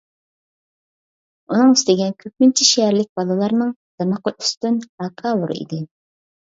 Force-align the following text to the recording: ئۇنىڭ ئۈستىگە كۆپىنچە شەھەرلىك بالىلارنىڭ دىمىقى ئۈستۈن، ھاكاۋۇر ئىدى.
ئۇنىڭ 1.49 1.75
ئۈستىگە 1.75 2.07
كۆپىنچە 2.25 2.69
شەھەرلىك 2.71 3.13
بالىلارنىڭ 3.21 3.77
دىمىقى 4.01 4.37
ئۈستۈن، 4.39 4.85
ھاكاۋۇر 5.05 5.57
ئىدى. 5.61 5.87